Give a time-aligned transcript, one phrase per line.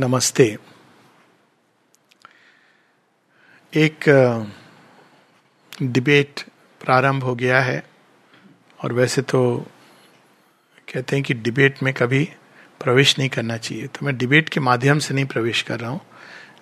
[0.00, 0.44] नमस्ते।
[3.72, 4.04] एक
[5.82, 6.40] डिबेट
[6.80, 7.82] प्रारंभ हो गया है
[8.80, 9.40] और वैसे तो
[10.88, 12.22] कहते हैं कि डिबेट में कभी
[12.80, 16.00] प्रवेश नहीं करना चाहिए। तो मैं डिबेट के माध्यम से नहीं प्रवेश कर रहा हूँ,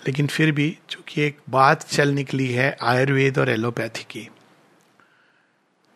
[0.07, 4.29] लेकिन फिर भी चूँकि एक बात चल निकली है आयुर्वेद और एलोपैथी की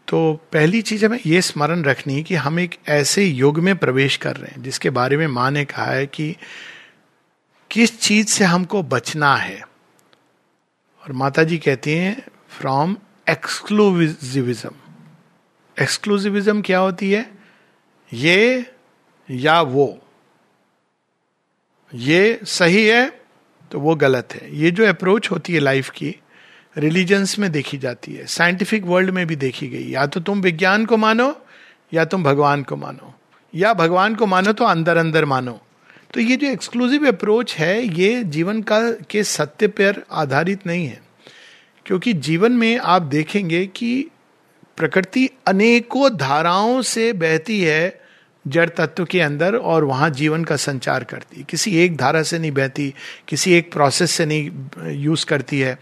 [0.09, 4.17] तो पहली चीज़ हमें यह स्मरण रखनी है कि हम एक ऐसे युग में प्रवेश
[4.17, 6.35] कर रहे हैं, जिसके बारे में माँ ने कहा है कि
[7.71, 9.63] किस चीज़ से हमको बचना है?
[11.03, 12.97] और माता जी कहती हैं फ्रॉम
[13.31, 14.71] एक्सक्लूसिविज्म
[15.83, 17.31] एक्सक्लूसिविज्म क्या होती है?
[18.13, 18.73] ये
[19.31, 20.03] या वो?
[21.95, 23.21] ये सही है
[23.71, 26.17] तो वो गलत है। ये जो अप्रोच होती है लाइफ की
[26.77, 30.87] रिलीजन्स में देखी जाती है। साइंटिफिक वर्ल्ड में भी देखी गई। या तो तुम विज्ञान
[30.87, 31.47] को मानो,
[31.95, 33.15] या तुम भगवान को मानो।
[33.55, 35.61] या भगवान को मानो तो अंदर अंदर मानो।
[36.15, 41.03] तो ये जो एक्सक्लूसिव अप्रोच है, ये जीवन का, के सत्य पर आधारित नहीं है।
[41.87, 44.07] क्योंकि जीवन में आप देखेंगे कि
[44.77, 48.01] प्रकृति अनेकों धाराओं से बहती है
[48.49, 52.39] जड़ तत्व के अंदर और वहाँ जीवन का संचार करती है। किसी एक धारा से
[52.39, 52.95] नहीं बहती,
[53.29, 54.51] किसी एक प्रोसेस से नहीं
[54.93, 55.79] यूज़ करती है।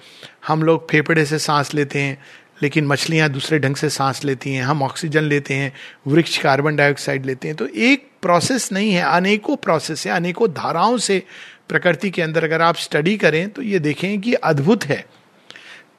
[0.46, 2.22] हम लोग फेफड़े से सांस लेते हैं,
[2.62, 5.72] लेकिन मछलियाँ दूसरे ढंग से सांस लेती हैं। हम ऑक्सीजन लेते हैं,
[6.06, 10.98] वृक्ष कार्बन डाइऑक्साइड लेते हैं। तो एक प्रोसेस नहीं है, अनेकों प्रोसेस है, अनेकों धाराओं
[10.98, 11.22] से
[11.68, 15.06] प्रकृति के अंदर अगर आप स्टडी करें तो ये देखें कि अद्भुत है।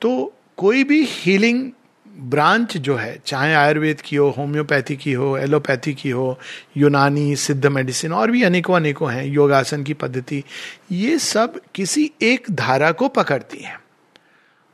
[0.01, 1.71] तो कोई भी हीलिंग
[2.07, 6.39] ब्रांच जो है, चाहे आयुर्वेद की हो होम्योपैथी की हो एलोपैथी की हो,
[6.77, 10.43] यूनानी, सिद्ध मेडिसिन और भी अनेकों अनेकों हैं, योगासन की पद्धति,
[10.91, 13.79] ये सब किसी एक धारा को पकड़ती हैं।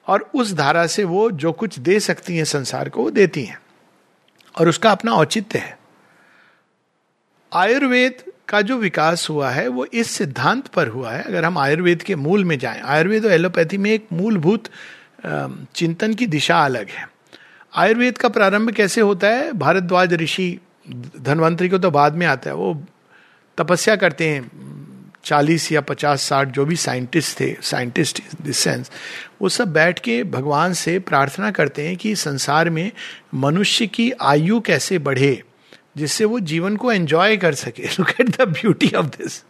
[0.07, 3.61] और उस धारा से वो जो कुछ दे सकती हैं संसार को, वो देती हैं।
[4.59, 5.79] और उसका अपना औचित्य है।
[7.55, 12.01] आयुर्वेद का जो विकास हुआ है, वो इस सिद्धांत पर हुआ है। अगर हम आयुर्वेद
[12.01, 14.69] के मूल में जाएँ, आयुर्वेद और एलोपैथी में एक मूलभूत
[15.75, 17.07] चिंतन की दिशा अलग है।
[17.75, 19.51] आयुर्वेद का प्रारंभ कैसे होता है?
[19.53, 20.57] भारद्वाज ऋषि
[21.21, 22.83] धनवंतरी को तो बाद में आता है। वो
[23.57, 24.51] तपस्या करते हैं,
[25.23, 28.91] चालीस या पचास साठ जो भी साइंटिस्ट थे, साइंटिस्ट दिस सेंस,
[29.41, 32.91] वो सब बैठ के भगवान से प्रार्थना करते हैं कि संसार में
[33.33, 35.43] मनुष्य की आयु कैसे बढ़े।
[35.95, 39.43] जिससे वो जीवन को एंजॉय कर सके। Look at the beauty of this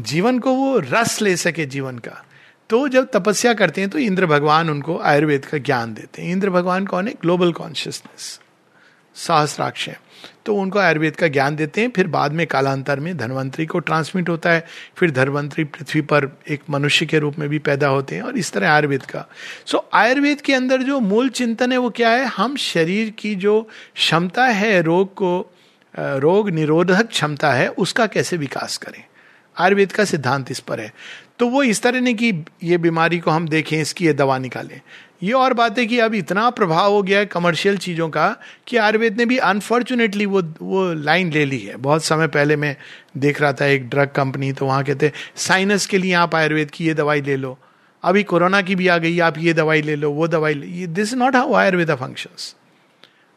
[0.00, 2.24] जीवन को वो रस ले सके जीवन का।
[2.70, 6.50] तो जब तपस्या करते हैं तो इंद्र भगवान उनको आयुर्वेद का ज्ञान देते हैं। इंद्र
[6.50, 7.14] भगवान कौन है?
[7.14, 8.40] ग्लोबल कॉन्शियसनेस
[9.16, 9.88] सहस्राक्ष
[10.46, 14.28] तो उनको आयुर्वेद का ज्ञान देते हैं फिर बाद में कालांतर में धनवंतरी को ट्रांसमिट
[14.28, 14.66] होता है
[14.96, 18.52] फिर धनवंतरी पृथ्वी पर एक मनुष्य के रूप में भी पैदा होते हैं और इस
[18.52, 19.26] तरह आयुर्वेद का।
[19.66, 22.24] सो so, आयुर्वेद के अंदर जो मूल चिंतन है वो क्या है?
[22.24, 25.50] हम शरीर की जो क्षमता है रोग को
[25.98, 29.04] रोग निरोधक क्षमता है उसका कैसे विकास करें?
[29.58, 30.92] आयुर्वेद का सिद्धांत इस पर है।
[31.38, 34.80] तो वो इस तरह नहीं कि ये बीमारी को हम देखें इसकी ये दवा निकालें।
[35.22, 38.26] ये और बात है कि अब इतना प्रभाव हो गया है कमर्शियल चीज़ों का
[38.66, 42.76] कि आयुर्वेद ने भी अनफॉर्चुनेटली वो वो लाइन ले ली है। बहुत समय पहले मैं
[43.16, 46.86] देख रहा था एक ड्रग कंपनी तो वहाँ कहते साइनस के लिए आप आयुर्वेद की
[46.86, 47.56] ये दवाई ले लो।
[48.02, 51.14] अभी कोरोना की भी आ गई, आप ये दवाई ले लो, वो दवाई ले this
[51.14, 52.54] not how Ayurveda functions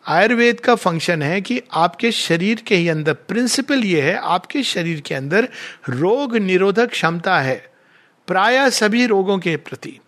[0.06, 5.02] Ayurveda का फ़ंक्शन है कि आपके शरीर के ही अंदर प्रिंसिपल ये है, आपके शरीर
[5.02, 5.48] के अंदर
[5.90, 7.56] रोग निरोधक क्षमता है।
[8.28, 10.00] प्राय सभी रोगों के प्रति।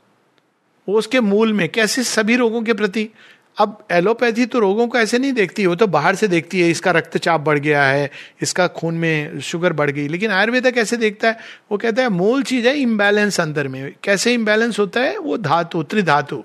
[0.89, 3.09] वो उसके मूल में, कैसे सभी रोगों के प्रति?
[3.57, 6.91] अब एलोपैथी तो रोगों को ऐसे नहीं देखती, वो तो बाहर से देखती है, इसका
[6.91, 8.11] रक्तचाप बढ़ गया है,
[8.41, 11.37] इसका खून में शुगर बढ़ गई, लेकिन आयुर्वेदा कैसे देखता है?
[11.71, 15.17] वो कहता है, मूल चीज़ है इम्बैलेंस अंदर में। कैसे इम्बैलेंस होता है?
[15.17, 16.43] वो धातु, त्रिधातु।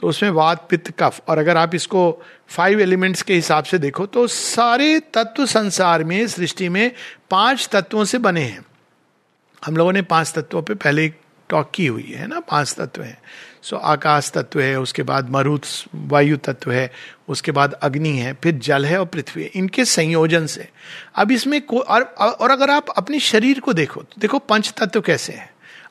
[0.00, 4.06] तो उसमें वात, पित्त, कफ। और अगर आप इसको फाइव एलिमेंट्स के हिसाब से देखो
[4.06, 6.92] तो सारे तत्व संसार में, सृष्टि में
[7.30, 8.64] पाँच तत्वों से बने हैं।
[9.66, 11.12] हम लोगों ने पाँच तत्वों पे पहले
[11.52, 13.18] टॉक की हुई है ना पाँच तत्व है।
[13.62, 16.90] सो आकाश तत्व है उसके बाद मरुत वायु तत्व है
[17.28, 20.68] उसके बाद अग्नि है फिर जल है और पृथ्वी है। इनके संयोजन से।
[21.14, 25.00] अब इसमें को और, और अगर आप अपने शरीर को देखो तो देखो पंच तत्व
[25.00, 25.50] कैसे है।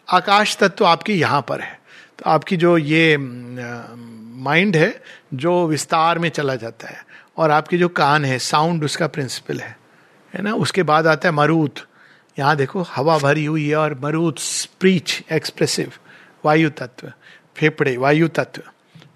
[0.10, 1.80] आकाश तत्व आपके यहाँ पर है।
[2.20, 5.04] तो आपकी जो ये माइंड है
[5.34, 7.06] जो विस्तार में चला जाता है
[7.38, 9.76] और आपकी जो कान है साउंड उसका प्रिंसिपल है।
[10.34, 10.54] है ना?
[10.56, 11.86] उसके बाद आता है मरुत।
[12.40, 15.92] यहाँ देखो, हवा भरी हुई है और मरुत स्प्रीच एक्सप्रेसिव
[16.46, 17.14] वायु तत्व,
[17.56, 18.62] फेफड़े, वायु तत्व।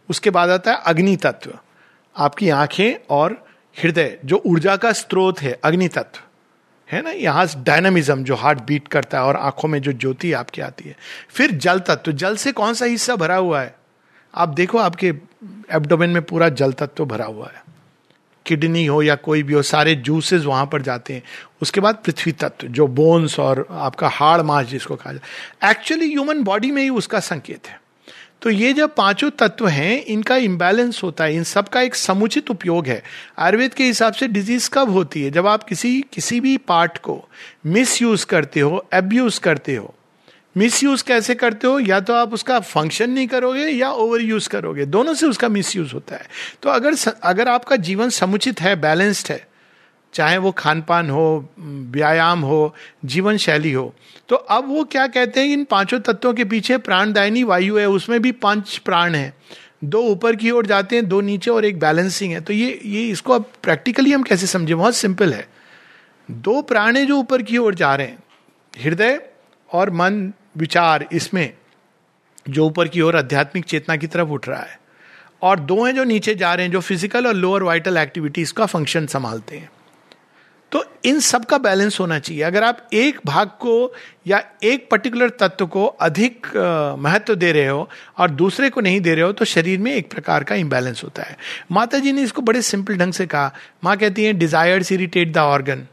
[0.09, 1.59] उसके बाद आता है अग्नि तत्व।
[2.17, 3.47] आपकी आँखें और
[3.79, 6.19] हृदय, जो ऊर्जा का स्रोत है, अग्नि तत्व।
[6.91, 7.09] है ना?
[7.09, 10.97] यहाँ डायनामिज्म जो हार्ट बीट करता है और आँखों में जो ज्योति आपकी आती है।
[11.29, 13.75] फिर जल तत्व। जल से कौन सा हिस्सा भरा हुआ है?
[14.35, 15.07] आप देखो, आपके
[15.71, 17.64] एब्डोमेन में पूरा जल तत्व भरा हुआ है।
[18.45, 21.23] किडनी हो या कोई भी हो, सारे जूसेस वहाँ पर जाते हैं।
[21.61, 26.43] उसके बाद पृथ्वी तत्व, जो बोन्स और आपका हाड़ मास जिसको कहा जाए एक्चुअली ह्यूमन
[26.43, 27.81] बॉडी में ही उसका संकेत है।
[28.41, 32.49] तो ये जब पाँचों तत्व हैं, इनका इम्बैलेंस होता है। इन सब का एक समुचित
[32.49, 33.03] उपयोग है।
[33.39, 35.31] आयुर्वेद के हिसाब से डिज़ीज़ कब होती है?
[35.31, 37.25] जब आप किसी किसी भी पार्ट को
[37.65, 39.93] मिस यूज़ करते हो एब्यूज करते हो
[40.55, 41.79] मिस यूज़ कैसे करते हो?
[41.79, 44.85] या तो आप उसका फ़ंक्शन नहीं करोगे या ओवर यूज़ करोगे?
[44.85, 46.27] दोनों से उसका मिस यूज़ होता है।
[46.63, 49.47] तो अगर अगर आपका जीवन समुचित है, बैलेंस्ड है,
[50.13, 52.75] चाहे वो खान पान हो, व्यायाम हो,
[53.05, 53.93] जीवन शैली हो
[54.29, 55.47] तो अब वो क्या कहते हैं?
[55.47, 59.33] इन पाँचों तत्वों के पीछे प्राणदायनी वायु है, उसमें भी पाँच प्राण है।
[59.83, 63.07] दो ऊपर की ओर जाते हैं, दो नीचे और एक बैलेंसिंग है। तो ये ये
[63.09, 64.75] इसको अब प्रैक्टिकली हम कैसे समझे?
[64.75, 65.47] बहुत सिंपल है।
[66.31, 68.23] दो प्राण है जो ऊपर की ओर जा रहे हैं।
[68.73, 69.21] हृदय
[69.69, 71.53] और मन विचार इसमें
[72.49, 74.79] जो ऊपर की ओर आध्यात्मिक चेतना की तरफ़ उठ रहा है।
[75.41, 78.65] और दो हैं जो नीचे जा रहे हैं, जो फ़िज़िकल और लोअर वाइटल एक्टिविटीज़ का
[78.65, 79.69] फ़ंक्शन संभालते हैं।
[80.71, 83.93] तो इन सब का बैलेंस होना चाहिए। अगर आप एक भाग को
[84.27, 86.47] या एक पर्टिकुलर तत्व को अधिक
[86.99, 87.87] महत्व दे रहे हो
[88.17, 91.23] और दूसरे को नहीं दे रहे हो तो शरीर में एक प्रकार का इम्बैलेंस होता
[91.23, 91.37] है।
[91.71, 93.53] माता जी ने इसको बड़े सिंपल ढंग से कहा।
[93.83, 95.87] माँ कहती है desires irritate the organ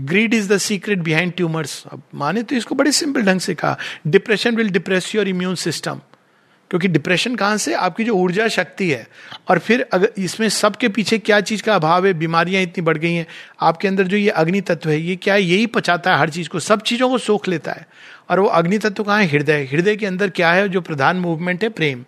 [0.00, 3.78] greed is the secret behind tumours अब माने तो इसको बड़े सिंपल ढंग से कहा।
[4.06, 6.00] Depression will depress your immune system
[6.70, 7.74] क्योंकि डिप्रेशन कहाँ से?
[7.74, 9.08] आपकी जो ऊर्जा शक्ति है।
[9.48, 12.14] और फिर अगर इसमें सबके पीछे क्या चीज़ का अभाव है?
[12.14, 13.26] बीमारियाँ इतनी बढ़ गई हैं।
[13.60, 15.42] आपके अंदर जो ये अग्नि तत्व है, ये क्या है?
[15.42, 17.86] यही पचाता है हर चीज़ को। सब चीज़ों को सोख लेता है।
[18.30, 19.28] और वो अग्नि तत्व कहाँ है?
[19.28, 20.68] हृदय हृदय के अंदर क्या है?
[20.68, 22.04] जो प्रधान मूवमेंट है, प्रेम।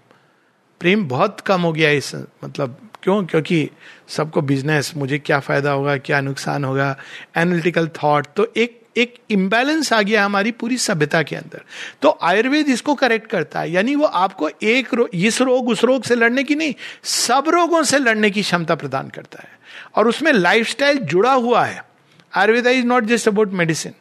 [0.80, 3.24] प्रेम बहुत कम हो गया इस मतलब क्यों?
[3.24, 3.70] क्योंकि
[4.08, 6.96] सबको बिज़नेस मुझे क्या फ़ायदा होगा क्या नुकसान होगा?
[7.36, 11.62] एनालिटिकल थॉट तो एक एक इम्बैलेंस आ गया हमारी पूरी सभ्यता के अंदर।
[12.02, 16.04] तो आयुर्वेद इसको करेक्ट करता है। यानी वो आपको एक रो, इस रोग उस रोग
[16.04, 16.74] से लड़ने की नहीं
[17.04, 19.48] सब रोगों से लड़ने की क्षमता प्रदान करता है।
[19.94, 21.84] और उसमें लाइफस्टाइल जुड़ा हुआ है।
[22.32, 23.92] Ayurveda is not just about medicine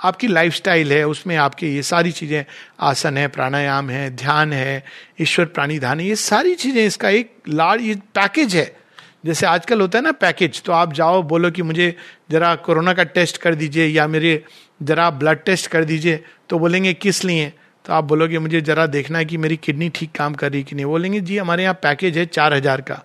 [0.00, 2.44] आपकी लाइफस्टाइल है उसमें आपकी ये सारी चीज़ें
[2.80, 4.84] आसन है प्राणायाम है ध्यान है
[5.20, 8.85] ईश्वर प्राणी है ये सारी चीज़ें इसका एक लार्ज पैकेज है।
[9.26, 11.94] जैसे आजकल होता है ना पैकेज तो आप जाओ, बोलो कि मुझे
[12.30, 14.42] जरा कोरोना का टेस्ट कर दीजिए या मेरे
[14.80, 17.52] जरा ब्लड टेस्ट कर दीजिए तो बोलेंगे, किस लिए?
[17.84, 20.74] तो आप बोलोगे, मुझे जरा देखना है कि मेरी किडनी ठीक काम कर रही कि
[20.74, 20.84] नहीं.
[20.86, 23.02] बोलेंगे, जी, हमारे यहाँ पैकेज है चार हज़ार का,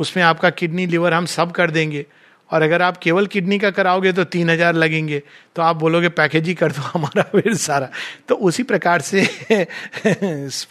[0.00, 2.04] उसमें आपका किडनी लिवर हम सब कर देंगे।
[2.54, 5.22] और अगर आप केवल किडनी का कराओगे तो तीन हज़ार लगेंगे।
[5.56, 7.88] तो आप बोलोगे, पैकेज ही कर दो हमारा फिर सारा।
[8.28, 9.24] तो उसी प्रकार से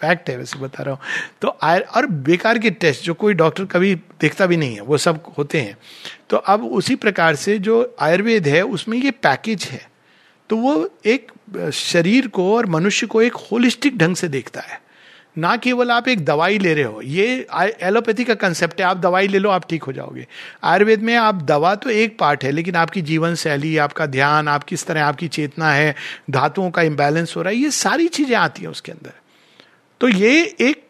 [0.02, 1.02] फैक्ट है वैसे बता रहा हूँ।
[1.42, 4.98] तो आय, और बेकार के टेस्ट जो कोई डॉक्टर कभी देखता भी नहीं है, वो
[4.98, 5.78] सब होते हैं।
[6.30, 9.90] तो अब उसी प्रकार से जो आयुर्वेद है, उसमें ये पैकेज है।
[10.50, 11.32] तो वो एक,
[11.74, 14.82] शरीर को और मनुष्य को एक होलिस्टिक ढंग से देखता है।
[15.36, 17.48] ना केवल आप एक दवाई ले रहे हो, ये
[17.82, 20.26] एलोपैथी का कंसेप्ट है, आप दवाई ले लो, आप ठीक हो जाओगे।
[20.64, 24.64] आयुर्वेद में आप दवा तो एक पार्ट है, लेकिन आपकी जीवन शैली आपका ध्यान, आप
[24.64, 25.96] किस तरह, आपकी चेतना है,
[26.32, 29.14] धातुओं का इम्बैलेंस हो रहा है, ये सारी चीज़ें आती हैं उसके अंदर।
[30.02, 30.84] तो ये एक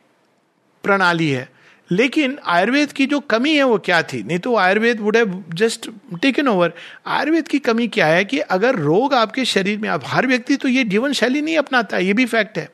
[0.84, 1.50] प्रणाली है।
[1.90, 4.22] लेकिन आयुर्वेद की जो कमी है वो क्या थी?
[4.24, 5.90] नहीं तो Ayurveda would have just
[6.22, 6.74] taken over
[7.08, 10.68] Ayurveda की कमी क्या है कि अगर रोग आपके शरीर में, आप हर व्यक्ति तो
[10.68, 12.70] ये जीवन शैली नहीं अपनाता ये भी फैक्ट है।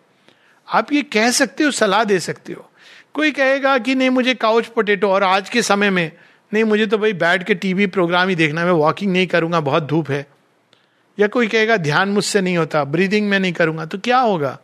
[0.69, 2.69] आप ये कह सकते हो, सलाह दे सकते हो।
[3.13, 6.12] कोई कहेगा कि नहीं, मुझे काउच पोटेटो और आज के समय में,
[6.54, 9.83] नहीं, मुझे तो भाई बैठ के टीवी प्रोग्राम ही देखना मैं वॉकिंग नहीं करूँगा, बहुत
[9.83, 10.25] धूप है।
[11.18, 14.57] या कोई कहेगा, ध्यान मुझसे नहीं होता ब्रीदिंग में नहीं करूँगा तो क्या होगा?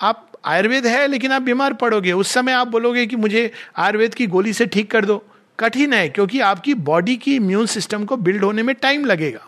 [0.00, 4.26] आप आयुर्वेद है, लेकिन आप बीमार पड़ोगे। उस समय आप बोलोगे कि मुझे आयुर्वेद की
[4.26, 5.22] गोली से ठीक कर दो।
[5.58, 9.46] कठिन है, क्योंकि आपकी बॉडी की इम्यून सिस्टम को बिल्ड होने में टाइम लगेगा।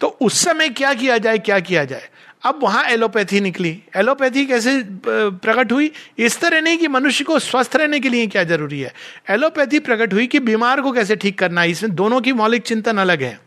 [0.00, 2.08] तो उस समय क्या किया जाए, क्या किया जाए?
[2.44, 4.84] अब वहाँ एलोपैथी निकली। एलोपैथी कैसे
[5.30, 5.92] प्रकट हुई?
[6.18, 8.94] इस तरह नहीं कि मनुष्य को स्वस्थ रहने के लिए क्या ज़रूरी है।
[9.30, 12.98] एलोपैथी प्रकट हुई कि बीमार को कैसे ठीक करना है। इसमें दोनों की मौलिक चिंतन
[12.98, 13.40] अलग है।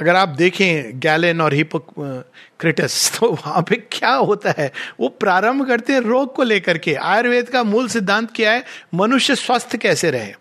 [0.00, 4.72] अगर आप देखें गैलेन और हिपोक्रेटस तो वहाँ पे क्या होता है?
[5.00, 8.64] वो प्रारंभ करते हैं रोग को लेकर के। आयुर्वेद का मूल सिद्धांत क्या है?
[8.94, 10.32] मनुष्य स्वस्थ कैसे रहे?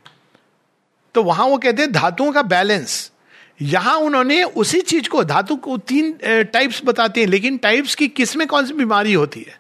[1.16, 3.12] तो वहाँ वो कहते हैं धातुओं का बैलेंस।
[3.60, 8.48] यहाँ उन्होंने उसी चीज़ को, धातु को तीन टाइप्स बताते हैं, लेकिन टाइप्स की किसमें
[8.48, 9.60] कौन सी बीमारी होती है?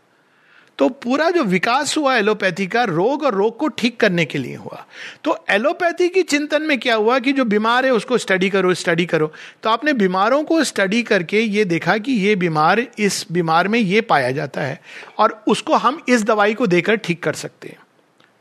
[0.77, 4.55] तो पूरा जो विकास हुआ एलोपैथी का, रोग और रोग को ठीक करने के लिए
[4.55, 4.85] हुआ।
[5.23, 9.05] तो एलोपैथी की चिंतन में क्या हुआ कि जो बीमार है उसको स्टडी करो स्टडी
[9.05, 9.31] करो।
[9.63, 14.01] तो आपने बीमारों को स्टडी करके ये देखा कि ये बीमार, इस बीमार में ये
[14.01, 14.79] पाया जाता है
[15.17, 17.77] और उसको हम इस दवाई को देकर ठीक कर सकते हैं।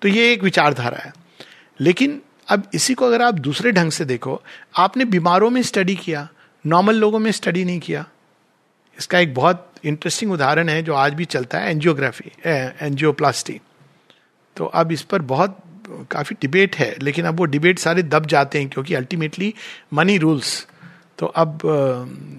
[0.02, 1.12] तो ये एक विचारधारा है।
[1.80, 4.40] लेकिन अब इसी को अगर आप दूसरे ढंग से देखो,
[4.76, 6.28] आपने बीमारों में स्टडी किया
[6.64, 8.04] नॉर्मल लोगों में स्टडी नहीं किया।
[8.98, 13.60] इसका एक बहुत इंटरेस्टिंग उदाहरण है जो आज भी चलता है एंजियोग्राफी एंजियोप्लास्टी
[14.56, 15.58] तो अब इस पर बहुत
[16.10, 19.52] काफ़ी डिबेट है, लेकिन अब वो डिबेट सारे दब जाते हैं क्योंकि अल्टीमेटली
[19.92, 20.66] मनी रूल्स
[21.18, 21.58] तो अब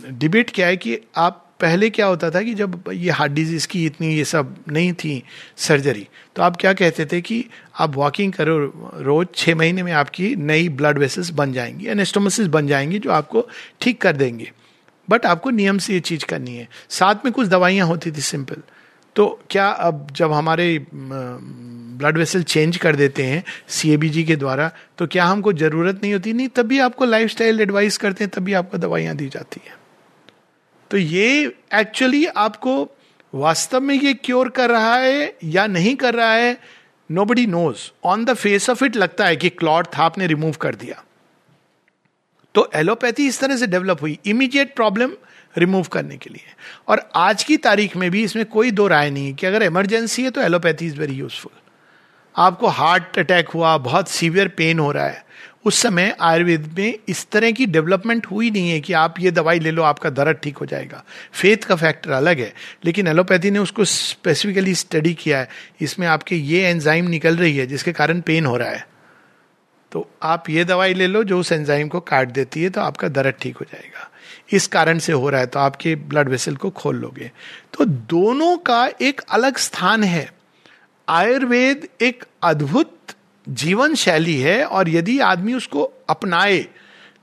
[0.09, 3.85] डिबेट क्या है कि आप पहले क्या होता था कि जब ये हार्ट डिज़ीज़ की
[3.85, 5.23] इतनी ये सब नहीं थी
[5.57, 7.43] सर्जरी तो आप क्या कहते थे कि
[7.79, 8.57] आप वॉकिंग करो
[9.03, 13.47] रोज छः महीने में आपकी नई ब्लड वेसल्स बन जाएँगी एनेस्टोमसिस बन जाएँगी जो आपको
[13.81, 14.51] ठीक कर देंगे।
[15.09, 18.61] बट आपको नियम से ये चीज़ करनी है। साथ में कुछ दवाइयाँ होती थी सिंपल
[19.15, 25.07] तो क्या अब जब हमारे ब्लड वेसल चेंज कर देते हैं सीएबीजी के द्वारा तो
[25.07, 26.33] क्या हमको ज़रूरत नहीं होती?
[26.33, 29.75] नहीं, तभी आपको लाइफ एडवाइस करते हैं, तभी आपको दवाइयाँ दी जाती हैं।
[30.95, 32.73] तो ये एक्चुअली आपको
[33.33, 36.57] वास्तव में ये क्योर कर रहा है या नहीं कर रहा है
[37.25, 40.75] nobody knows on the face of it लगता है कि क्लॉट था आपने रिमूव कर
[40.75, 41.03] दिया।
[42.55, 45.11] तो एलोपैथी इस तरह से डेवलप हुई इमीडिएट प्रॉब्लम
[45.57, 46.53] रिमूव करने के लिए।
[46.87, 50.23] और आज की तारीख में भी इसमें कोई दो राय नहीं है कि अगर इमरजेंसी
[50.23, 51.51] है तो एलोपैथी इज़ वेरी यूजफुल
[52.35, 55.24] आपको हार्ट अटैक हुआ, बहुत सीवियर पेन हो रहा है
[55.65, 59.59] उस समय आयुर्वेद में इस तरह की डेवलपमेंट हुई नहीं है कि आप ये दवाई
[59.59, 61.03] ले लो, आपका दर्द ठीक हो जाएगा।
[61.33, 62.53] फेथ का फैक्टर अलग है,
[62.85, 65.49] लेकिन एलोपैथी ने उसको स्पेसिफिकली स्टडी किया है।
[65.81, 68.87] इसमें आपके ये एंजाइम निकल रही है, जिसके कारण पेन हो रहा है।
[69.91, 73.07] तो आप ये दवाई ले लो, जो उस एंजाइम को काट देती है तो आपका
[73.09, 74.09] दर्द ठीक हो जाएगा।
[74.53, 77.31] इस कारण से हो रहा है तो आपके ब्लड वेसल को खोल लोगे।
[77.73, 80.29] तो दोनों का एक अलग स्थान है।
[81.07, 83.14] आयुर्वेद एक अद्भुत
[83.49, 86.65] जीवन शैली है और यदि आदमी उसको अपनाए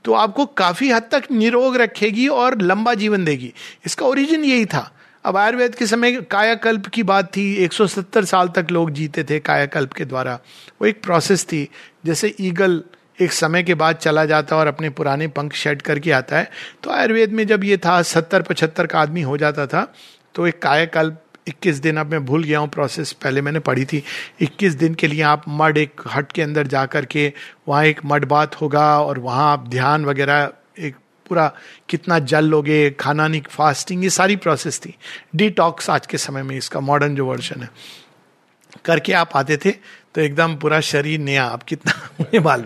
[0.05, 3.53] तो आपको काफ़ी हद तक निरोग रखेगी और लंबा जीवन देगी।
[3.85, 4.91] इसका ओरिजिन यही था।
[5.25, 9.93] अब आयुर्वेद के समय कायाकल्प की बात थी। 170 साल तक लोग जीते थे कायाकल्प
[9.93, 10.33] के द्वारा।
[10.81, 11.67] वो एक प्रोसेस थी।
[12.05, 12.83] जैसे ईगल
[13.21, 16.49] एक समय के बाद चला जाता है और अपने पुराने पंख शेड करके आता है।
[16.83, 19.93] तो आयुर्वेद में जब ये था, सत्तर पचहत्तर का आदमी हो जाता था
[20.35, 24.03] तो एक कायाकल्प 21 दिन अब मैं भूल गया हूँ प्रोसेस पहले मैंने पढ़ी थी।
[24.41, 27.33] 21 दिन के लिए आप मड एक हट के अंदर जा कर के
[27.67, 30.95] वहाँ एक मड बात होगा और वहाँ आप ध्यान वगैरह एक
[31.29, 31.51] पूरा
[31.89, 34.95] कितना जल लोगे, खाना नहीं फास्टिंग ये सारी प्रोसेस थी।
[35.35, 37.69] डिटॉक्स आज के समय में इसका मॉडर्न जो वर्जन है।
[38.85, 39.73] करके आप आते थे
[40.15, 42.65] तो एकदम पूरा शरीर नया आप कितना मुझे मालूम।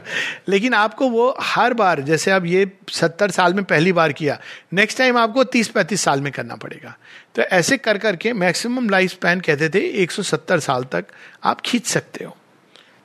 [0.49, 4.39] लेकिन आपको वो हर बार, जैसे आप ये सत्तर साल में पहली बार किया
[4.73, 6.97] नेक्स्ट टाइम आपको तीस पैंतीस साल में करना पड़ेगा।
[7.35, 11.05] तो ऐसे कर करके मैक्सिमम लाइफ स्पैन कहते थे 170 साल तक
[11.43, 12.37] आप खींच सकते हो।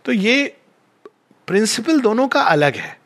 [0.05, 0.57] तो ये
[1.47, 2.99] प्रिंसिपल दोनों का अलग है।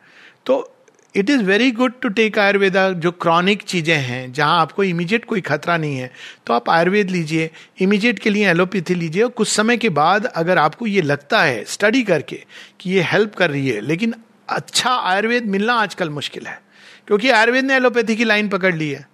[0.45, 0.73] तो
[1.15, 5.41] it is very good to take Ayurveda जो क्रॉनिक चीज़ें हैं, जहाँ आपको इमीजिएट कोई
[5.41, 6.11] खतरा नहीं है
[6.47, 7.49] तो आप आयुर्वेद लीजिए
[7.81, 11.63] इमीडिएट के लिए एलोपैथी लीजिए और कुछ समय के बाद अगर आपको ये लगता है
[11.65, 12.43] स्टडी करके,
[12.79, 14.13] कि ये हेल्प कर रही है, लेकिन
[14.49, 16.59] अच्छा आयुर्वेद मिलना आजकल मुश्किल है,
[17.07, 19.05] क्योंकि आयुर्वेद ने एलोपैथी की लाइन पकड़ ली है।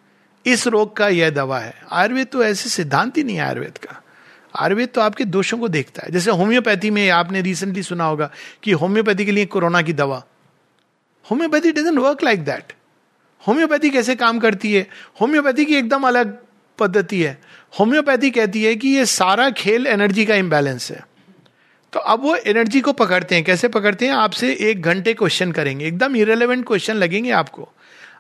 [0.45, 4.01] इस रोग का यह दवा है। आयुर्वेद तो ऐसे सिद्धांत ही नहीं है आयुर्वेद का।
[4.55, 8.29] आयुर्वेद तो आपके दोषों को देखता है। जैसे होम्योपैथी में आपने रिसेंटली सुना होगा
[8.63, 10.23] कि होम्योपैथी के लिए कोरोना की दवा
[11.32, 12.74] homeopathy doesn't work like that
[13.48, 14.88] homeopathy कैसे काम करती है?
[15.22, 16.38] होम्योपैथी की एकदम अलग
[16.80, 17.38] पद्धति है।
[17.80, 21.03] होम्योपैथी कहती है कि ये सारा खेल एनर्जी का इम्बैलेंस है।
[21.94, 24.13] तो अब वो एनर्जी को पकड़ते हैं। कैसे पकड़ते हैं?
[24.13, 27.70] आपसे एक घंटे क्वेश्चन करेंगे। एकदम इरेलीवेंट क्वेश्चन लगेंगे आपको।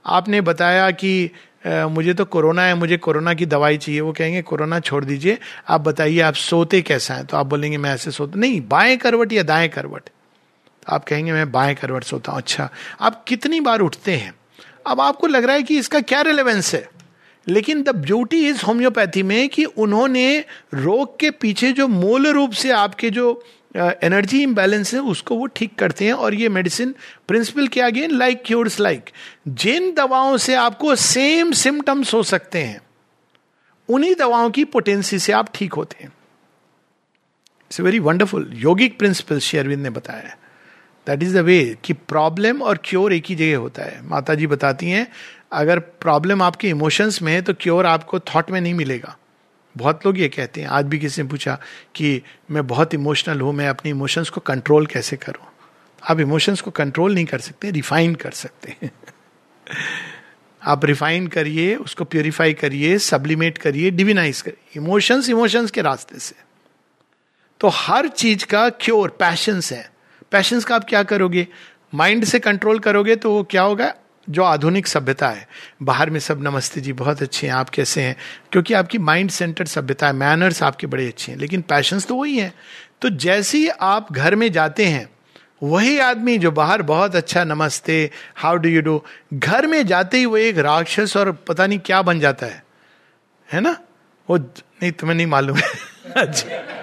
[0.05, 1.31] आपने बताया कि
[1.67, 5.37] आ, मुझे तो कोरोना है मुझे कोरोना की दवाई चाहिए। वो कहेंगे कोरोना छोड़ दीजिए।
[5.69, 7.25] आप बताइए आप सोते कैसा है?
[7.25, 10.09] तो आप बोलेंगे मैं ऐसे सोते नहीं बाएँ करवट या दाएँ करवट।
[10.89, 12.69] आप कहेंगे मैं बाएँ करवट सोता हूँ। अच्छा
[13.01, 14.33] आप कितनी बार उठते हैं?
[14.87, 16.89] अब आपको लग रहा है कि इसका क्या रिलेवेंस है?
[17.47, 22.71] लेकिन द ब्यूटी इज़ होम्योपैथी में कि उन्होंने रोग के पीछे जो मूल रूप से
[22.71, 26.95] आपके जो एनर्जी uh, इम्बैलेंस है उसको वो ठीक करते हैं और ये मेडिसिन
[27.27, 29.09] प्रिंसिपल क्या अगेन लाइक क्योर्स लाइक
[29.47, 32.81] जिन दवाओं से आपको सेम सिम्टम्स हो सकते हैं
[33.89, 39.83] उन्हीं दवाओं की पोटेंसी से आप ठीक होते हैं। It's very wonderful yogic principle Sri Aurobindo
[39.83, 40.37] ने बताया
[41.07, 44.47] दैट इज़ द वे कि प्रॉब्लम और क्योर एक ही जगह होता है। माता जी
[44.47, 45.07] बताती हैं,
[45.51, 49.17] अगर प्रॉब्लम आपके इमोशंस में है तो क्योर आपको थॉट में नहीं मिलेगा।
[49.77, 51.59] बहुत लोग ये कहते हैं। आज भी किसी ने पूछा
[51.95, 55.47] कि मैं बहुत इमोशनल हूँ, मैं अपने इमोशंस को कंट्रोल कैसे करूँ?
[56.09, 58.91] आप इमोशंस को कंट्रोल नहीं कर सकते रिफाइन कर सकते हैं।
[60.63, 66.35] आप रिफाइन करिए, उसको प्योरीफाई करिए सब्लिमेट करिए डिविनाइज करिए। इमोशंस इमोशंस के रास्ते से।
[67.59, 69.92] तो हर चीज़ का क्योर पैशंस है।
[70.33, 71.47] पैशंस का आप क्या करोगे?
[71.95, 73.95] माइंड से कंट्रोल करोगे तो वो क्या होगा?
[74.29, 75.47] जो आधुनिक सभ्यता है।
[75.83, 78.15] बाहर में सब, नमस्ते जी, बहुत अच्छे हैं, आप कैसे हैं?
[78.51, 82.37] क्योंकि आपकी माइंड सेंटर्ड सभ्यता है मैनर्स आपके बड़े अच्छे हैं, लेकिन पैशंस तो वही
[82.37, 82.53] हैं।
[83.01, 85.09] तो जैसे ही आप घर में जाते हैं,
[85.63, 90.25] वही आदमी जो बाहर बहुत अच्छा नमस्ते हाउ डू यू डू घर में जाते ही
[90.25, 92.65] वो एक राक्षस और पता नहीं क्या बन जाता है।
[93.51, 93.77] है ना?
[94.29, 95.71] वो, नहीं, तुम्हें नहीं मालूम है।
[96.17, 96.82] अच्छा।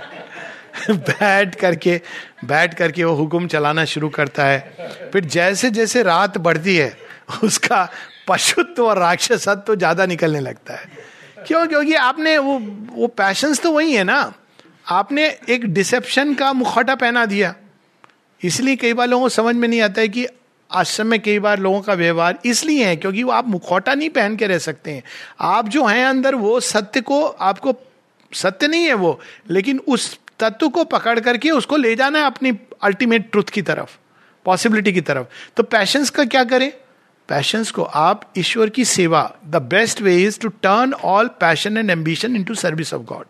[0.90, 2.00] बैठ करके
[2.44, 6.96] बैठ करके वो हुक्म चलाना शुरू करता है। फिर जैसे जैसे रात बढ़ती है,
[7.44, 7.88] उसका
[8.28, 10.88] पशुत्व और राक्षसत्व तो ज़्यादा निकलने लगता है।
[11.46, 11.66] क्यों?
[11.66, 12.58] क्योंकि आपने वो
[12.92, 14.32] वो पैशंस तो वही है ना।
[14.88, 17.54] आपने एक डिसेप्शन का मुखौटा पहना दिया।
[18.40, 20.26] इसलिए कई बार लोगों को समझ में नहीं आता है कि
[20.70, 24.36] आश्रम में कई बार लोगों का व्यवहार इसलिए है क्योंकि वो आप मुखौटा नहीं पहन
[24.36, 25.02] के रह सकते हैं।
[25.40, 27.74] आप जो हैं अंदर, वो सत्य को, आपको
[28.32, 29.18] सत्य नहीं है वो,
[29.50, 33.96] लेकिन उस तत्व को पकड़ करके उसको ले जाना है अपनी अल्टीमेट ट्रुथ की तरफ़
[34.46, 36.72] पॉसिबिलिटी की तरफ़। तो पैशंस का क्या करें?
[37.28, 41.90] पैशंस को आप ईश्वर की सेवा the best way is to turn all passion and
[41.90, 43.26] ambition into service of God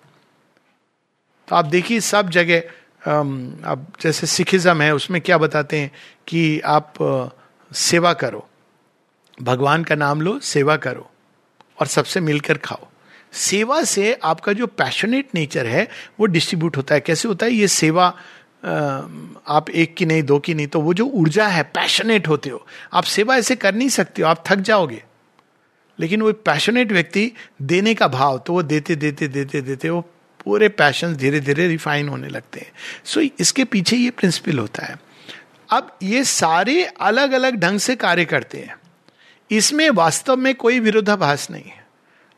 [1.49, 2.59] तो आप देखिए सब जगह
[3.03, 5.91] अब जैसे सिखिज्म है, उसमें क्या बताते हैं
[6.29, 6.95] कि आप
[7.71, 8.47] सेवा करो।
[9.39, 11.11] भगवान का नाम लो, सेवा करो
[11.81, 12.87] और सबसे मिलकर खाओ।
[13.33, 15.89] सेवा से आपका जो पैशनेट नेचर है
[16.21, 17.53] वो डिस्ट्रीब्यूट होता है। कैसे होता है?
[17.53, 18.07] ये सेवा
[19.49, 22.67] आप एक की नहीं दो की नहीं तो वो जो ऊर्जा है पैशनेट होते हो।
[22.93, 25.03] आप सेवा ऐसे कर नहीं सकते हो आप थक जाओगे।
[25.99, 27.31] लेकिन वो पैशनेट व्यक्ति
[27.63, 30.01] देने का भाव तो वो देते देते देते देते वो
[30.45, 32.73] पूरे पैशन धीरे धीरे रिफाइन होने लगते हैं।
[33.05, 34.99] सो so, इसके पीछे ये प्रिंसिपल होता है।
[35.71, 38.77] अब ये सारे अलग अलग ढंग से कार्य करते हैं।
[39.51, 41.80] इसमें वास्तव में कोई विरोधाभास नहीं है।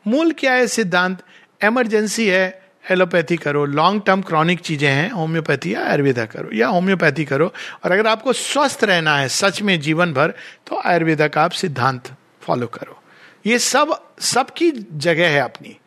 [0.05, 1.23] मूल क्या है सिद्धांत?
[1.63, 7.25] एमरजेंसी है एलोपैथी करो। लॉन्ग टर्म क्रॉनिक चीज़ें हैं होम्योपैथी या आयुर्वेदा करो, या होम्योपैथी
[7.25, 10.33] करो। और अगर आपको स्वस्थ रहना है, सच में जीवन भर
[10.67, 12.99] तो आयुर्वेदा का आप सिद्धांत फॉलो करो।
[13.45, 15.77] ये सब, सबकी जगह है अपनी।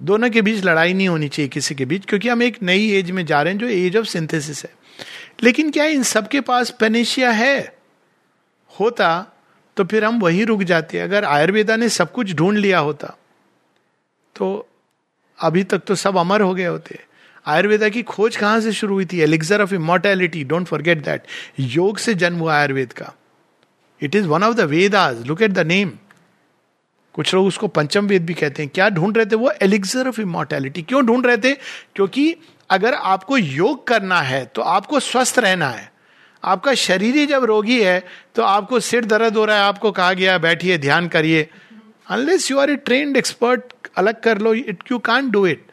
[0.00, 3.10] दोनों के बीच लड़ाई नहीं होनी चाहिए किसी के बीच, क्योंकि हम एक नई एज
[3.10, 4.70] में जा रहे हैं जो एज ऑफ़ सिंथेसिस है।
[5.42, 7.74] लेकिन क्या इन सबके पास पेनेशिया है?
[8.80, 9.26] होता
[9.76, 13.16] तो फिर हम वही रुक जाते अगर आयुर्वेदा ने सब कुछ ढूंढ लिया होता
[14.40, 14.66] तो
[15.38, 16.98] अभी तक तो सब अमर हो गए होते।
[17.46, 19.20] आयुर्वेदा की खोज कहाँ से शुरू हुई थी?
[19.20, 21.26] Elixir of immortality don't forget that
[21.60, 23.12] योग से जन्म हुआ आयुर्वेद का।
[24.00, 25.92] It is one of the Vedas look at the name
[27.14, 29.50] कुछ लोग उसको पंचम वेद भी कहते हैं। क्या ढूंढ रहे थे वो?
[29.62, 31.54] एलिक्सर ऑफ़ इमोर्टैलिटी क्यों ढूंढ रहे थे?
[31.94, 32.34] क्योंकि
[32.70, 35.90] अगर आपको योग करना है तो आपको स्वस्थ रहना है।
[36.42, 38.02] आपका शरीर ही जब रोगी है
[38.34, 41.48] तो आपको सिर दर्द हो रहा है, आपको कहा गया, बैठिए, ध्यान करिए।
[42.08, 45.64] Unless you are a trained expert अलग कर लो it you can do it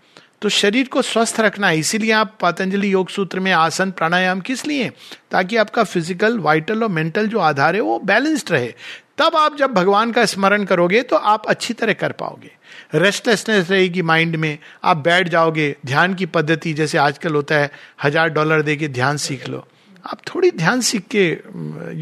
[0.42, 4.66] तो शरीर को स्वस्थ रखना है इसीलिए आप पतंजलि योग सूत्र में आसन, प्राणायाम किस
[4.68, 4.90] लिए?
[5.32, 8.74] ताकि आपका फ़िज़िकल वाइटल और मेंटल जो आधार है वो बैलेंस्ड रहे।
[9.18, 12.52] तब आप जब भगवान का स्मरण करोगे तो आप अच्छी तरह कर पाओगे।
[12.96, 17.72] रेस्टलेसनेस रहेगी माइंड में, आप बैठ जाओगे, ध्यान की पद्धति, जैसे आजकल होता है,
[18.04, 19.66] हज़ार डॉलर दे के ध्यान सीख लो।
[20.06, 21.30] आप थोड़ी ध्यान सीख के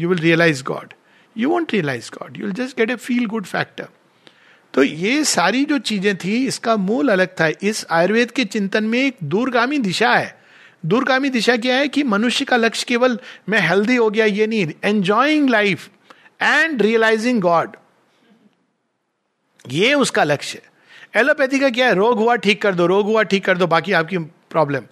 [0.00, 0.92] you will realise God
[1.36, 3.88] you won't realise God you will just get a feel good factor
[4.76, 8.98] तो ये सारी जो चीज़ें थी, इसका मूल अलग था। इस आयुर्वेद के चिंतन में
[8.98, 10.34] एक दूरगामी दिशा है।
[10.86, 14.66] दूरगामी दिशा क्या है कि मनुष्य का लक्ष्य केवल मैं हेल्दी हो गया, ये नहीं
[14.84, 15.88] enjoying life
[16.42, 17.76] and realising God
[19.64, 20.60] ये उसका लक्ष्य
[21.16, 21.94] एलोपैथी का क्या है?
[21.94, 24.82] रोग हुआ, ठीक कर दो, रोग हुआ, ठीक कर दो, बाकी आपकी प्रॉब्लम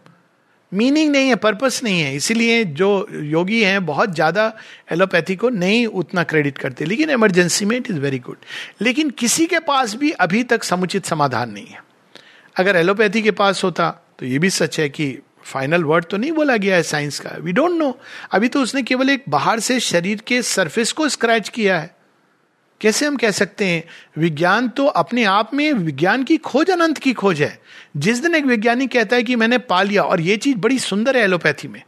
[0.72, 2.14] मीनिंग नहीं है पर्पस नहीं है.
[2.16, 4.52] इसीलिए जो योगी हैं, बहुत ज़्यादा
[4.92, 6.84] एलोपैथी को नहीं उतना क्रेडिट करते.
[6.84, 8.36] लेकिन इमरजेंसी में इट इज़ वेरी गुड
[8.82, 11.82] लेकिन किसी के पास भी अभी तक समुचित समाधान नहीं है.
[12.56, 16.32] अगर एलोपैथी के पास होता तो ये भी सच है कि फाइनल वर्ड तो नहीं
[16.32, 17.36] बोला गया है साइंस का.
[17.40, 17.96] वी डोंट नो
[18.32, 21.94] अभी तो उसने केवल एक बाहर से शरीर के सरफेस को स्क्रैच किया है.
[22.84, 23.84] कैसे हम कह सकते हैं,
[24.18, 27.58] विज्ञान तो अपने आप में विज्ञान की खोज अनंत की खोज है।
[27.96, 31.16] जिस दिन एक वैज्ञानिक कहता है कि मैंने पा लिया और ये चीज़ बड़ी सुंदर
[31.16, 31.82] है एलोपैथी में।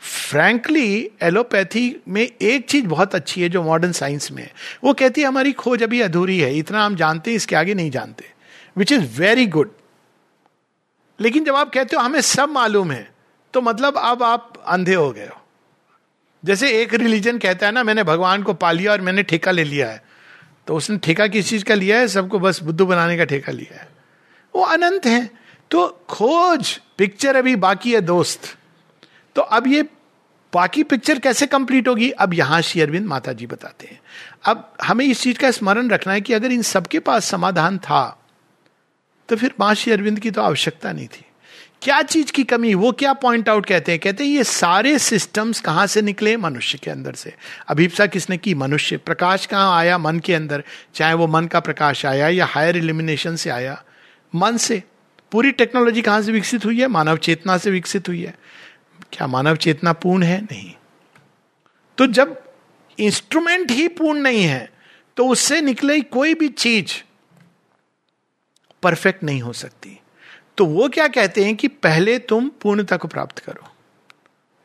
[0.00, 4.52] फ्रैंकली एलोपैथी में एक चीज़ बहुत अच्छी है जो मॉडर्न साइंस में है।
[4.84, 7.90] वो कहती है, हमारी खोज अभी अधूरी है, इतना हम जानते हैं इसके आगे नहीं
[7.90, 8.32] जानते।
[8.76, 9.72] विच इज़ वेरी गुड
[11.18, 13.08] लेकिन जब आप कहते हो, हमें सब मालूम है
[13.54, 15.40] तो मतलब अब आप अंधे हो गए हो।
[16.44, 19.64] जैसे एक रिलीजन कहता है ना, मैंने भगवान को पा लिया और मैंने ठेका ले
[19.64, 20.02] लिया है।
[20.68, 22.08] तो उसने ठेका किस चीज़ का लिया है?
[22.08, 23.88] सबको बस बुद्धू बनाने का ठेका लिया है।
[24.54, 25.30] वो अनंत है।
[25.70, 28.40] तो खोज पिक्चर अभी बाकी है दोस्त।
[29.36, 29.82] तो अब ये
[30.52, 32.10] बाकी पिक्चर कैसे कंप्लीट होगी?
[32.10, 34.00] अब यहाँ श्री अरविंद माता जी बताते हैं।
[34.44, 38.02] अब हमें इस चीज़ का स्मरण रखना है कि अगर इन सबके पास समाधान था
[39.28, 41.24] तो फिर माँ श्री अरविंद की तो आवश्यकता नहीं थी।
[41.82, 42.74] क्या चीज़ की कमी?
[42.74, 44.00] वो क्या पॉइंट आउट कहते हैं?
[44.00, 46.36] कहते हैं, ये सारे सिस्टम्स कहाँ से निकले?
[46.36, 47.34] मनुष्य के अंदर से।
[47.68, 48.54] अभिप्सा किसने की?
[48.54, 49.98] मनुष्य। प्रकाश कहाँ आया?
[49.98, 50.64] मन के अंदर।
[50.94, 53.84] चाहे वो मन का प्रकाश आया या हायर इलिमिनेशन से आया।
[54.34, 54.82] मन से।
[55.32, 56.86] पूरी टेक्नोलॉजी कहाँ से विकसित हुई है?
[56.86, 58.34] मानव चेतना से विकसित हुई है।
[59.12, 60.42] क्या मानव चेतना पूर्ण है?
[60.42, 60.72] नहीं।
[61.98, 62.42] तो जब
[62.98, 64.72] इंस्ट्रूमेंट ही पूर्ण नहीं है
[65.16, 66.92] तो उससे निकले कोई भी चीज़
[68.82, 70.00] परफेक्ट नहीं हो सकती।
[70.58, 73.68] तो वो क्या कहते हैं कि पहले तुम पूर्णता को प्राप्त करो।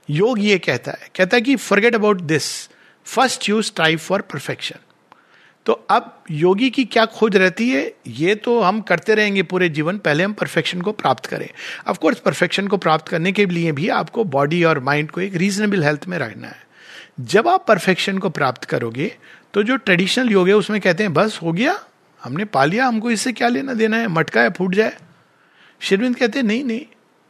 [0.10, 2.50] योग ये कहता है कहता है कि forget about this
[3.06, 4.80] first you strive for perfection
[5.66, 7.94] तो अब योगी की क्या खोज रहती है?
[8.08, 11.48] ये तो हम करते रहेंगे पूरे जीवन, पहले हम परफेक्शन को प्राप्त करें।
[11.88, 15.36] ऑफ़ कोर्स परफेक्शन को प्राप्त करने के लिए भी आपको बॉडी और माइंड को एक
[15.36, 16.62] रीजनेबल हेल्थ में रखना है।
[17.22, 19.12] जब आप परफेक्शन को प्राप्त करोगे
[19.54, 21.80] तो जो ट्रेडिशनल योग है, उसमें कहते हैं, बस हो गया,
[22.22, 24.08] हमने पा लिया, हमको इससे क्या लेना देना है?
[24.10, 24.98] मटका है, फूट जाए।
[25.84, 26.86] शिरविंद कहते हैं, नहीं नहीं,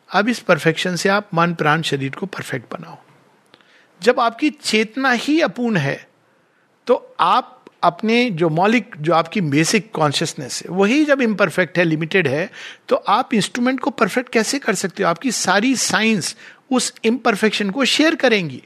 [0.09, 2.97] अब इस परफेक्शन से आप मन, प्राण, शरीर को परफेक्ट बनाओ।
[4.01, 6.07] जब आपकी चेतना ही अपूर्ण है
[6.87, 12.27] तो आप अपने जो मौलिक, जो आपकी बेसिक कॉन्शियसनेस है, वही जब इम्परफेक्ट है लिमिटेड
[12.27, 12.49] है
[12.89, 15.09] तो आप इंस्ट्रूमेंट को परफेक्ट कैसे कर सकते हो?
[15.09, 16.35] आपकी सारी साइंस
[16.71, 18.61] उस इम्परफेक्शन को शेयर करेंगी।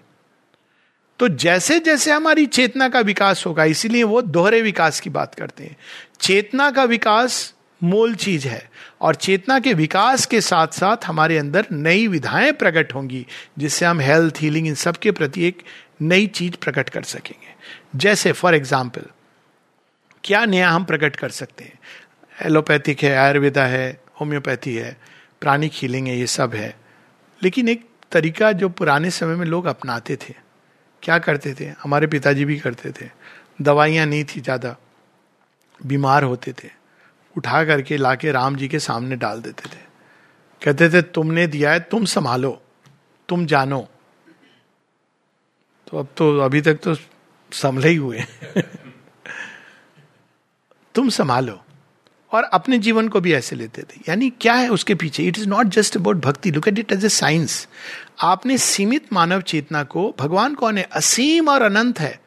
[1.19, 5.63] तो जैसे जैसे हमारी चेतना का विकास होगा, इसीलिए वो दोहरे विकास की बात करते
[5.63, 5.76] हैं।
[6.21, 8.70] चेतना का विकास मूल चीज़ है।
[9.02, 13.26] और चेतना के विकास के साथ साथ हमारे अंदर नई विधाएँ प्रकट होंगी,
[13.60, 15.63] जिससे हम हेल्थ हीलिंग इन सब के प्रति एक
[16.02, 17.56] नई चीज़ प्रकट कर सकेंगे।
[17.96, 19.06] जैसे फॉर एग्ज़ाम्पल
[20.24, 21.80] क्या नया हम प्रकट कर सकते हैं?
[22.38, 24.98] एलोपैथिक है, आयुर्वेदा है होम्योपैथी है
[25.42, 26.76] प्राणिक हीलिंग है, ये सब है।
[27.42, 30.34] लेकिन एक तरीका जो पुराने समय में लोग अपनाते थे,
[31.04, 31.66] क्या करते थे?
[31.84, 33.10] हमारे पिताजी भी करते थे।
[33.62, 34.76] दवाइयाँ नहीं थी ज़्यादा,
[35.80, 36.70] बीमार होते थे।
[37.38, 39.80] उठा करके लाके राम जी के सामने डाल देते थे।
[40.65, 42.62] कहते थे, तुमने दिया है, तुम संभालो,
[43.30, 43.89] तुम जानो।
[45.88, 46.95] तो अब तो अभी तक तो
[47.52, 48.23] संभले ही हुए।
[50.95, 51.63] तुम संभालो।
[52.32, 55.23] और अपने जीवन को भी ऐसे लेते थे। यानी क्या है उसके पीछे?
[55.23, 56.52] It is not just about bhakti.
[56.52, 57.67] Look at it as a science
[58.21, 60.84] आपने सीमित मानव चेतना को, भगवान कौन है?
[60.84, 62.21] असीम और अनंत है।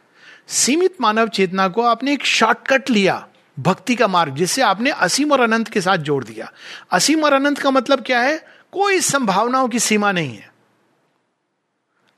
[0.49, 3.27] सीमित मानव चेतना को आपने एक शॉर्टकट लिया।
[3.61, 6.53] भक्ति का मार्ग, जिससे आपने असीम और अनंत के साथ जोड़ दिया।
[6.91, 8.39] असीम और अनंत का मतलब क्या है?
[8.73, 10.51] कोई संभावनाओं की सीमा नहीं है।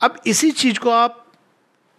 [0.00, 1.18] अब इसी चीज़ को आप,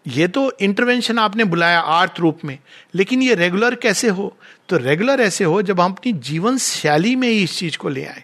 [0.07, 2.59] ये तो इंटरवेंशन आपने बुलाया आर्थ रूप में,
[2.95, 4.37] लेकिन ये रेगुलर कैसे हो?
[4.69, 8.05] तो रेगुलर ऐसे हो जब हम अपनी जीवन शैली में ही इस चीज़ को ले
[8.05, 8.23] आए,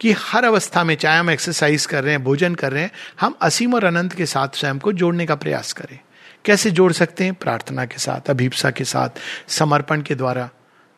[0.00, 2.90] कि हर अवस्था में चाहे हम एक्सरसाइज कर रहे हैं, भोजन कर रहे हैं,
[3.20, 5.98] हम असीम और अनंत के साथ स्वयं को जोड़ने का प्रयास करें।
[6.46, 7.34] कैसे जोड़ सकते हैं?
[7.34, 9.08] प्रार्थना के साथ, अभिप्सा के साथ,
[9.48, 10.48] समर्पण के द्वारा।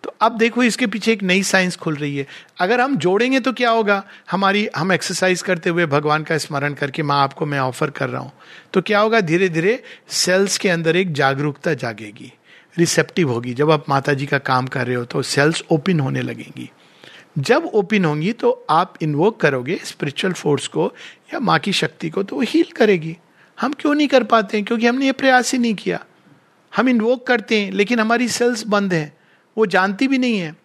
[0.05, 2.27] तो अब देखो, इसके पीछे एक नई साइंस खुल रही है।
[2.61, 4.03] अगर हम जोड़ेंगे तो क्या होगा?
[4.31, 8.23] हमारी, हम एक्सरसाइज करते हुए भगवान का स्मरण करके माँ आपको मैं ऑफ़र कर रहा
[8.23, 8.33] हूँ।
[8.73, 9.21] तो क्या होगा?
[9.21, 12.33] धीरे धीरे सेल्स के अंदर एक जागरूकता जागेगी।
[12.79, 16.23] रिसेप्टिव होगी। जब आप माता जी का काम कर रहे हो तो सेल्स ओपन होने
[16.23, 16.71] लगेंगी।
[17.39, 20.93] जब ओपन होंगी तो आप इन्वोक करोगे स्पिरिचुअल फोर्स को
[21.35, 23.17] या माँ की शक्ति को तो वो हील करेगी।
[23.61, 24.66] हम क्यों नहीं कर पाते हैं?
[24.66, 26.05] क्योंकि हमने ये प्रयास ही नहीं किया।
[26.77, 29.16] हम इन्वोक करते हैं, लेकिन हमारी सेल्स बंद हैं।
[29.59, 30.57] वो जानती भी नहीं है।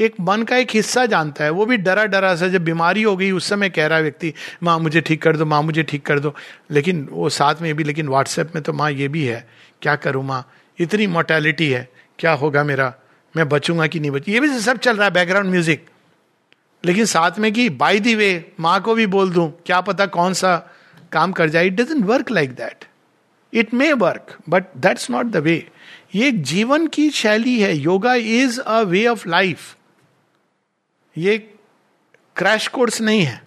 [0.00, 3.16] एक मन का एक हिस्सा जानता है। वो भी डरा डरा सा जब बीमारी हो
[3.16, 6.06] गई, उस समय कह रहा है व्यक्ति, माँ, मुझे ठीक कर दो, माँ, मुझे ठीक
[6.06, 6.34] कर दो।
[6.70, 9.48] लेकिन वो साथ में भी, लेकिन व्हाट्सएप में तो माँ, ये भी है।
[9.82, 10.52] क्या करूँ, माँ?
[10.78, 12.94] इतनी मोर्टेलिटी है। क्या होगा मेरा?
[13.36, 14.32] मैं बचूँगा कि नहीं बचू?
[14.32, 15.86] ये भी सब चल रहा है बैकग्राउंड म्यूज़िक
[16.84, 20.32] लेकिन साथ में कि बाई दी वे माँ को भी बोल दूँ। क्या पता कौन
[20.32, 20.70] सा
[21.12, 22.84] काम कर जाए it doesn't work like that
[23.52, 25.56] it may work but that's not the way
[26.14, 29.76] ये जीवन की शैली है। Yoga is a way of life
[31.16, 31.38] ये
[32.36, 33.40] क्रैश कोर्स नहीं है।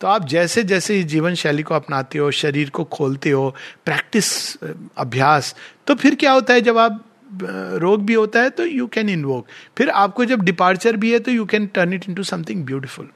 [0.00, 4.56] तो आप जैसे जैसे इस जीवन शैली को अपनाते हो, शरीर को खोलते हो प्रैक्टिस
[4.96, 5.54] अभ्यास
[5.86, 6.60] तो फिर क्या होता है?
[6.60, 7.04] जब आप
[7.42, 11.30] रोग भी होता है तो यू कैन इन्वोक फिर आपको जब डिपार्चर भी है तो
[11.30, 13.08] you can turn it into something beautiful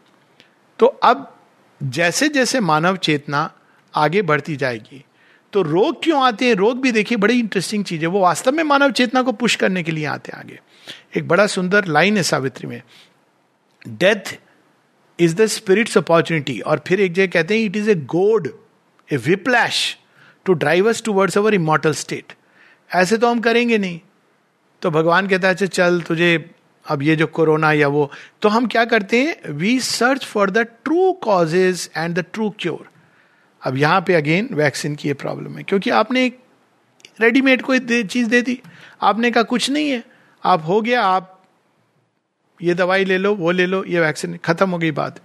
[0.78, 1.28] तो अब
[1.82, 3.50] जैसे जैसे मानव चेतना
[3.94, 5.05] आगे बढ़ती जाएगी।
[5.52, 6.55] तो रोग क्यों आते हैं?
[6.55, 9.83] रोग भी देखिए, बड़ी इंटरेस्टिंग चीज़ है। वो वास्तव में मानव चेतना को पुश करने
[9.83, 10.61] के लिए आते हैं आगे।
[11.16, 12.83] एक बड़ा सुंदर लाइन है सावित्री में।
[13.88, 14.38] Death
[15.20, 18.48] is the spirit's opportunity और फिर एक जगह कहते हैं it is a goad
[19.12, 19.98] a whiplash
[20.44, 22.33] to drive us towards our immortal state
[22.90, 24.00] ऐसे तो हम करेंगे नहीं।
[24.83, 26.50] तो भगवान कहता है अच्छा चल तुझे
[26.87, 28.11] अब ये जो कोरोना या वो।
[28.42, 29.52] तो हम क्या करते हैं?
[29.52, 32.88] We search for the true causes and the true cure
[33.62, 36.38] अब यहाँ पे अगेन वैक्सीन की ये प्रॉब्लम है। क्योंकि आपने एक
[37.20, 38.61] रेडीमेड कोई चीज़ दे दी।
[39.03, 40.05] आपने कहा, कुछ नहीं है।
[40.44, 41.44] आप हो गया, आप
[42.62, 45.20] ये दवाई ले लो, वो ले लो, ये वैक्सीन खत्म हो गई बात।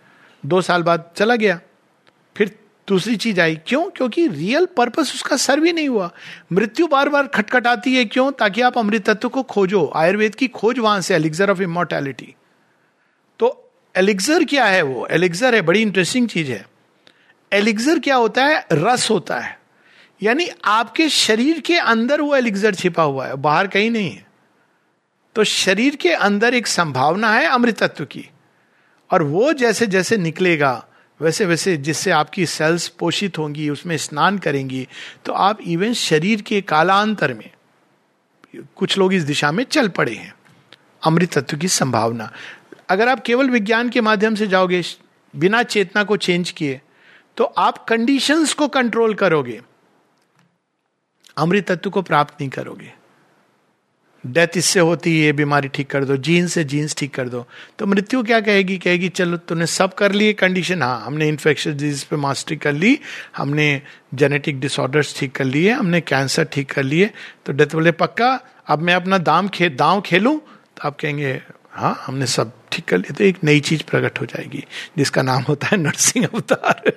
[0.46, 1.60] दो साल बाद चला गया।
[2.38, 3.90] फिर दूसरी चीज़ आई। क्यों?
[3.90, 6.12] क्योंकि रियल पर्पस उसका सर्व ही नहीं हुआ।
[6.52, 8.32] मृत्यु बार बार खटखटाती है क्यों?
[8.32, 12.36] ताकि आप अमृत तत्व को खोजो। आयुर्वेद की खोज वहाँ से एलिग्जर ऑफ़ इमोर्टैलिटी
[13.40, 15.08] तो एलिग्जर क्या है वो?
[15.08, 16.66] एलिग्जर है, बड़ी इंटरेस्टिंग चीज़ है।
[17.52, 18.66] एलिग्जर क्या होता है?
[18.72, 19.60] रस होता है।
[20.24, 24.26] यानी आपके शरीर के अंदर वो एलिग्जर छिपा हुआ है, बाहर कहीं नहीं है।
[25.36, 28.30] तो शरीर के अंदर एक संभावना है अमृतत्व की।
[29.12, 30.86] और वो जैसे जैसे निकलेगा,
[31.20, 34.88] वैसे वैसे जिससे आपकी सेल्स पोषित होंगी, उसमें स्नान करेंगी
[35.26, 37.50] तो आप इवन शरीर के कालांतर में,
[38.76, 40.34] कुछ लोग इस दिशा में चल पड़े हैं।
[41.06, 42.32] अमृत तत्व की संभावना।
[42.90, 44.82] अगर आप केवल विज्ञान के माध्यम से जाओगे,
[45.34, 46.82] बिना चेतना को चेंज किए
[47.38, 49.62] तो आप कंडीशंस को कंट्रोल करोगे।
[51.38, 52.94] अमृत तत्व को प्राप्त नहीं करोगे।
[54.26, 57.46] डेथ इससे होती है, ये बीमारी ठीक कर दो जीन्स से जीन्स ठीक कर दो।
[57.80, 58.78] तो मृत्यु क्या कहेगी?
[58.78, 63.00] कहेगी, चलो, तूने सब कर लिए कंडीशन हाँ हमने इन्फेक्शन डिज़ीज़ पे मास्टरी कर ली,
[63.38, 63.82] हमने
[64.14, 67.12] जेनेटिक डिसऑर्डर्स ठीक कर लिए, हमने कैंसर ठीक कर लिए
[67.46, 68.40] तो डेथ बोले, पक्का?
[68.68, 70.38] अब मैं अपना दाम खे, दाव खेलूं?
[70.38, 71.42] तो आप कहेंगे
[71.78, 74.64] हाँ हमने सब ठीक कर लिया तो एक नई चीज़ प्रकट हो जाएगी,
[74.98, 76.92] जिसका नाम होता है नरसिंह अवतार।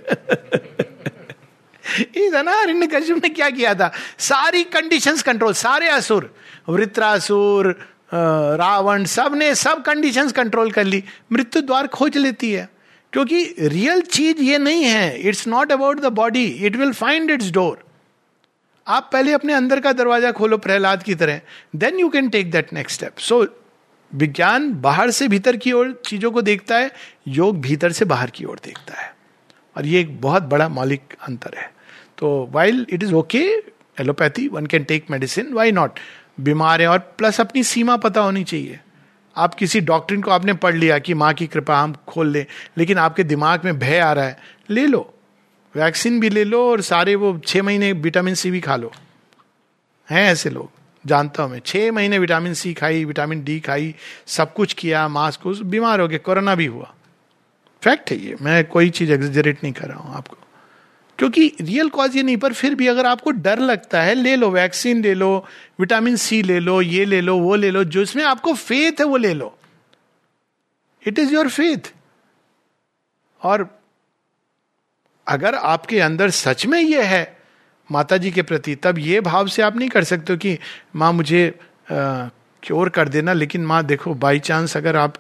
[1.85, 3.91] हिरण्य कश्यप ने क्या किया था?
[4.21, 6.33] सारी कंडीशंस कंट्रोल सारे असुर,
[6.69, 7.69] वृत्रासुर
[8.13, 12.69] रावण सबने सब कंडीशंस कंट्रोल कर ली। मृत्यु द्वार खोज लेती है,
[13.13, 17.51] क्योंकि रियल चीज़ ये नहीं है। It's not about the body it will find its
[17.53, 17.85] door
[18.87, 21.41] आप पहले अपने अंदर का दरवाज़ा खोलो, प्रहलाद की तरह
[21.77, 23.47] then you can take that next step so
[24.15, 26.91] विज्ञान बाहर से भीतर की ओर चीज़ों को देखता है,
[27.29, 29.15] योग भीतर से बाहर की ओर देखता है।
[29.77, 31.75] और ये एक बहुत बड़ा मौलिक अंतर है।
[32.19, 33.39] तो while it is okay
[34.01, 35.99] allopathy one can take medicine why not
[36.41, 38.81] बीमार है और प्लस अपनी सीमा पता होनी चाहिए।
[39.37, 42.47] आप किसी डॉक्टरिन को आपने पढ़ लिया कि माँ की कृपा हम खोल लें,
[42.79, 44.39] लेकिन आपके दिमाग में भय आ रहा है,
[44.71, 45.15] ले लो।
[45.77, 48.93] वैक्सीन भी ले लो और सारे वो छः महीने विटामिन सी भी खा लो।
[50.11, 53.95] हैं ऐसे लोग। जानता हूँ मैं। छह महीने विटामिन सी खाई, विटामिन डी खाई,
[54.27, 56.95] सब कुछ किया, मास्क बीमार हो गया, कोरोना भी हुआ।
[57.85, 60.37] फैक्ट है ये। मैं कोई चीज़ एग्जेजरेट नहीं कर रहा हूँ आपको।
[61.19, 64.51] क्योंकि रियल कॉज ये नहीं, पर फिर भी अगर आपको डर लगता है, ले लो
[64.51, 65.47] वैक्सीन ले लो
[65.81, 69.05] विटामिन सी ले लो, ये ले लो, वो ले लो, जो इसमें आपको फेथ है,
[69.05, 69.59] वो ले लो।
[71.07, 71.93] इट इज़ योर फेथ
[73.43, 73.81] और
[75.29, 77.40] अगर आपके अंदर सच में ये है
[77.91, 80.59] माता जी के प्रति, तब ये भाव से आप नहीं कर सकते कि,
[80.97, 81.59] माँ, मुझे
[81.91, 85.15] क्योर कर देना, लेकिन माँ, देखो बाई चांस अगर आप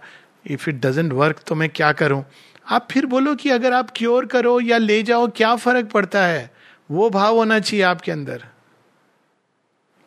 [0.47, 2.25] इफ़ इट डजेंट वर्क तो मैं क्या करूँ?
[2.71, 6.51] आप फिर बोलो कि, अगर आप क्योर करो या ले जाओ, क्या फ़र्क पड़ता है?
[6.91, 8.45] वो भाव होना चाहिए आपके अंदर।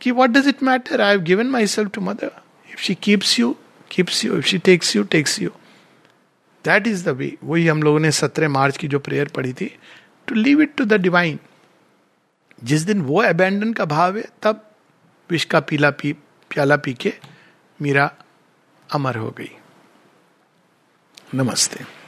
[0.01, 2.31] कि what does it matter I have given myself to mother
[2.69, 3.55] if she keeps you
[3.91, 5.49] keeps you if she takes you takes you
[6.65, 9.71] that is the way वही हम लोगों ने सत्रह मार्च की जो प्रेयर पढ़ी थी
[10.27, 11.39] to leave it to the divine
[12.63, 14.71] जिस दिन वो अबेंडन का भाव है, तब
[15.29, 16.13] विष का पीला पी,
[16.49, 17.13] प्याला पी के
[17.81, 18.11] मीरा
[18.93, 19.51] अमर हो गई।
[21.35, 22.02] नमस्ते।